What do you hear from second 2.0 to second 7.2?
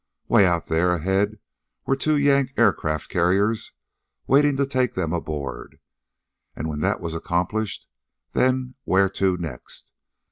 Yank aircraft carriers waiting to take them aboard. And when that was